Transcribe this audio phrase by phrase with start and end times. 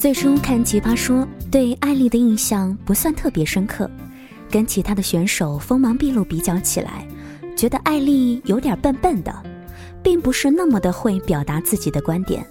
[0.00, 1.18] 最初看《奇葩说》，
[1.50, 3.88] 对艾丽的印象不算特别深刻，
[4.50, 7.06] 跟其他的选手锋芒毕露比较起来，
[7.54, 9.42] 觉得艾丽有点笨笨的，
[10.02, 12.42] 并不是那么的会表达自己的观点，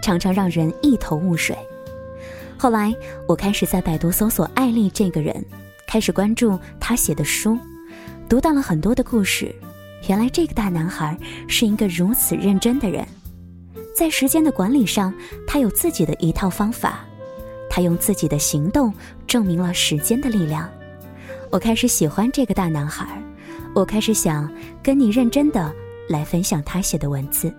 [0.00, 1.58] 常常让人一头雾水。
[2.56, 2.94] 后来
[3.26, 5.44] 我开始在百度搜索艾丽这个人，
[5.88, 7.58] 开始关注她写的书，
[8.28, 9.52] 读到了很多的故事。
[10.08, 13.04] 原来这个大男孩是一个如此认真的人，
[13.94, 15.12] 在时间的管理上，
[15.46, 17.04] 他有自己的一套方法，
[17.68, 18.92] 他用自己的行动
[19.26, 20.68] 证明了时间的力量。
[21.50, 23.22] 我开始喜欢这个大男孩，
[23.74, 24.50] 我开始想
[24.82, 25.72] 跟你认真的
[26.08, 27.52] 来分享他写的文字。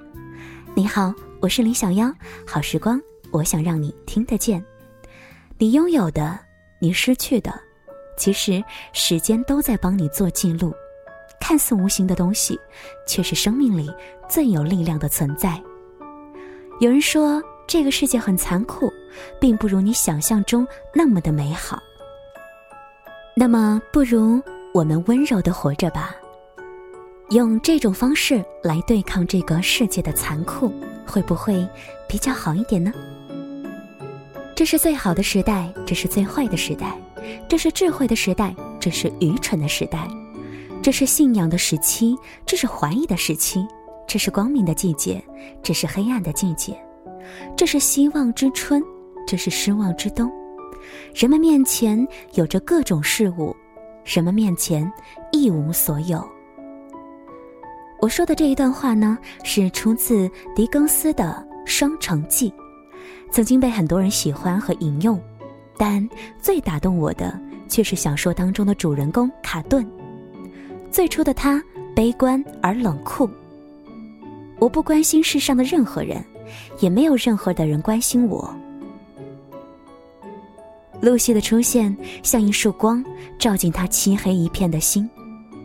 [0.74, 2.12] 你好，我是李小妖，
[2.48, 4.64] 好时光，我想让你听得见。
[5.60, 6.40] 你拥有的，
[6.80, 7.54] 你失去的，
[8.18, 10.74] 其实时间都在帮你做记录。
[11.40, 12.60] 看似无形的东西，
[13.06, 13.92] 却是生命里
[14.28, 15.62] 最有力量的存在。
[16.80, 18.92] 有人说这个世界很残酷，
[19.40, 21.82] 并不如你想象中那么的美好。
[23.36, 24.42] 那么，不如
[24.74, 26.16] 我们温柔的活着吧，
[27.30, 30.72] 用这种方式来对抗这个世界的残酷，
[31.06, 31.68] 会不会
[32.08, 32.92] 比较好一点呢？
[34.56, 36.96] 这是最好的时代，这是最坏的时代，
[37.48, 40.08] 这是智慧的时代，这是愚蠢的时代。
[40.82, 42.16] 这是信仰的时期，
[42.46, 43.66] 这是怀疑的时期，
[44.14, 45.20] 这是光明的季节，
[45.64, 46.80] 这是黑暗的季节，
[47.58, 48.80] 这是希望之春，
[49.26, 50.32] 这是失望之冬。
[51.16, 53.56] 人们面前有着各种事物，
[54.06, 54.88] 人们面前
[55.32, 56.24] 一无所有。
[58.02, 62.52] 我说的这一段话呢，是出自狄更斯的《双城记》，
[63.32, 65.20] 曾经被很多人喜欢和引用，
[65.76, 66.08] 但
[66.40, 69.84] 最打动我的却是小说当中的主人公卡顿。
[70.92, 71.60] 最初的他
[71.96, 73.28] 悲观而冷酷。
[74.64, 76.24] 我不关心世上的任何人，
[76.80, 78.50] 也没有任何的人关心我。
[81.02, 81.94] 露西的出现
[82.24, 83.04] 像一束光，
[83.38, 85.10] 照进他漆黑一片的心。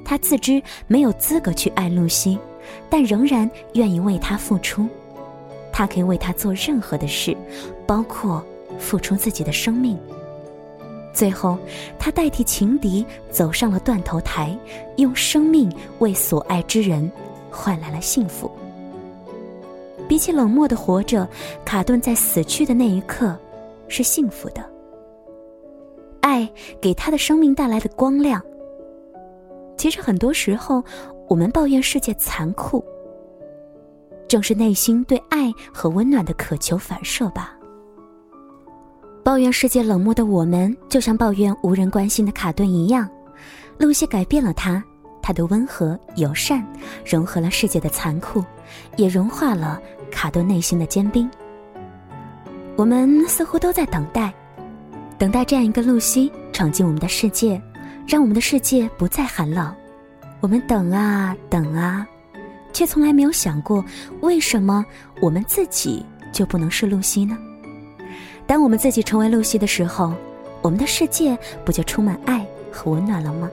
[0.05, 2.37] 他自知没有资格去爱露西，
[2.91, 4.89] 但仍然愿意为她付出。
[5.73, 7.37] 他可以为她做任何的事，
[7.87, 8.45] 包括
[8.81, 9.97] 付出自己的生命。
[11.15, 11.57] 最后，
[12.01, 14.59] 他代替情敌走上了断头台，
[14.97, 15.71] 用生命
[16.01, 17.09] 为所爱之人
[17.49, 18.51] 换来了幸福。
[20.09, 21.29] 比起冷漠的活着，
[21.65, 23.39] 卡顿在死去的那一刻
[23.87, 24.65] 是幸福的。
[26.21, 28.43] 爱给他的生命带来的光亮。
[29.77, 30.83] 其实很多时候，
[31.29, 32.85] 我们抱怨世界残酷，
[34.27, 37.55] 正是内心对爱和温暖的渴求反射吧。
[39.23, 43.09] 抱怨世界冷漠的我们，就像抱怨无人关心的卡顿一样。
[43.79, 44.83] 露西改变了他，
[45.29, 46.67] 他的温和友善，
[47.05, 48.43] 融合了世界的残酷，
[48.97, 49.79] 也融化了
[50.11, 51.31] 卡顿内心的坚冰。
[52.77, 54.33] 我们似乎都在等待，
[55.19, 57.61] 等待这样一个露西闯进我们的世界，
[58.07, 59.71] 让我们的世界不再寒冷。
[60.41, 62.09] 我们等啊等啊，
[62.73, 63.85] 却从来没有想过，
[64.23, 64.83] 为什么
[65.21, 67.37] 我们自己就不能是露西呢？
[68.47, 70.15] 当我们自己成为露西的时候，
[70.63, 73.51] 我们的世界不就充满爱和温暖了吗？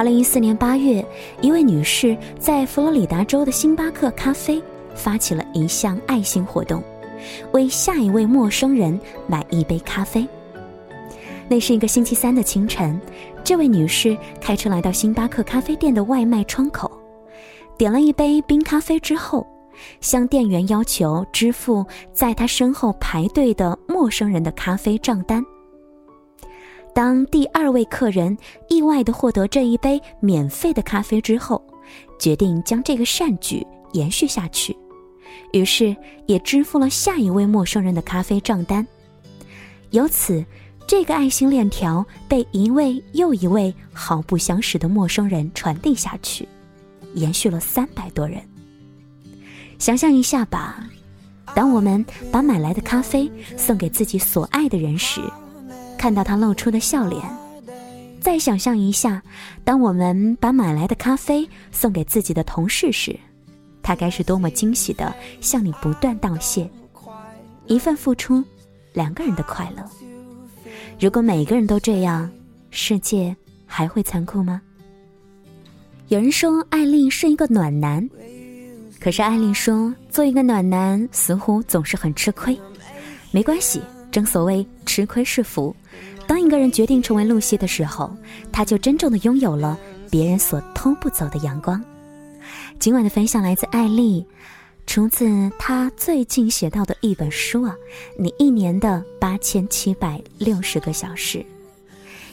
[0.00, 1.04] 二零一四年八月，
[1.42, 4.58] 一位女士在佛罗里达州的星巴克咖啡
[4.94, 6.82] 发起了一项爱心活动，
[7.52, 10.26] 为下一位陌生人买一杯咖啡。
[11.50, 12.98] 那是一个星期三的清晨，
[13.44, 16.90] 这位女士开车来到星巴克咖啡店的外卖窗口，
[17.76, 19.46] 点了一杯冰咖啡之后。
[20.00, 25.44] 向店员要求支付在她身后排队的陌生人的咖啡账单。
[26.94, 28.36] 当第二位客人
[28.68, 31.62] 意外的获得这一杯免费的咖啡之后，
[32.18, 34.76] 决定将这个善举延续下去，
[35.52, 35.96] 于是
[36.26, 38.86] 也支付了下一位陌生人的咖啡账单。
[39.90, 40.44] 由此，
[40.86, 46.46] 这个爱心链条被一位又一位毫不相识的陌生人传递下去，
[47.14, 48.40] 延续了三百多人。
[49.78, 50.84] 想象一下吧，
[51.54, 55.20] 当我们把买来的咖啡送给自己所爱的人时，
[56.00, 57.20] 看到他露出的笑脸；
[58.22, 59.22] 再想象一下，
[59.64, 63.14] 当我们把买来的咖啡送给自己的同事时，
[63.82, 66.66] 他该是多么惊喜的向你不断道谢。
[67.66, 68.42] 一份付出，
[68.94, 69.84] 两个人的快乐。
[70.98, 72.30] 如果每个人都这样，
[72.70, 73.36] 世界
[73.66, 74.62] 还会残酷吗？
[76.08, 78.08] 有人说，艾丽是一个暖男。
[78.98, 82.58] 可是艾丽说：“做一个暖男似乎总是很吃亏。
[83.32, 85.74] 没关系，正所谓吃亏是福。
[86.26, 88.14] 当一个人决定成为露西的时候，
[88.52, 89.78] 他就真正的拥有了
[90.10, 91.82] 别人所偷不走的阳光。”
[92.78, 94.26] 今晚的分享来自艾丽。
[94.86, 97.76] 出自他最近写到的一本书啊，
[98.18, 101.46] 你一年的八千七百六十个小时。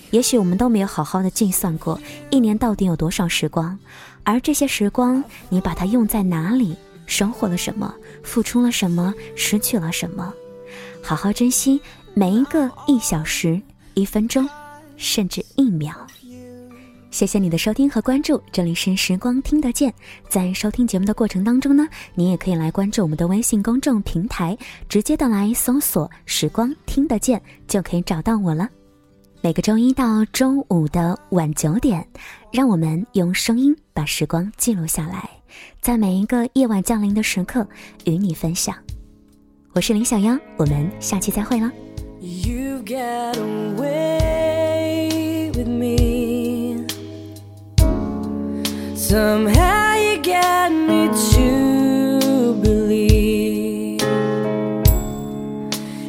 [0.10, 2.00] 也许我们都没有好好的计算过
[2.32, 3.78] 一年到底有多少时光，
[4.24, 6.76] 而这些时光你把它用在哪里，
[7.06, 7.94] 收获了什么，
[8.24, 10.34] 付出了什么，失去了什么，
[11.04, 11.80] 好好珍惜
[12.14, 13.62] 每一个一小时、
[13.94, 14.48] 一分钟，
[14.98, 15.94] 甚至一秒。
[17.10, 19.92] 谢谢你的收听和关注，这里是时光听得见。
[20.28, 24.56] 在收听节目的过程当中呢，你也可以来关注我们的微信公众平台，
[24.90, 28.70] 直接的来搜索“时光听得见”就可以找到我了。
[29.42, 32.06] 每个周一到周五的晚九点，
[32.52, 35.30] 让我们用声音把时光记录下来，
[35.80, 37.66] 在每一个夜晚降临的时刻
[38.04, 38.76] 与你分享。
[39.77, 41.71] 我是林小妖，我们下期再会了。
[48.95, 54.03] Somehow you got me to believe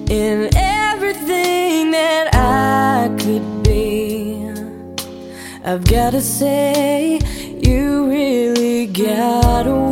[0.10, 4.48] in everything that I could be.
[5.66, 7.20] I've gotta say,
[7.62, 9.87] you really got away.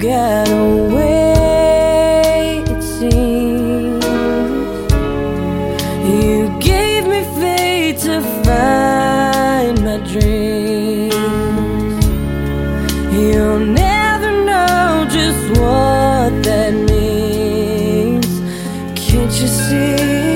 [0.00, 1.84] get away,
[2.66, 4.04] it seems.
[6.08, 11.12] You gave me faith to find my dreams.
[13.14, 18.40] You'll never know just what that means.
[18.98, 20.29] Can't you see?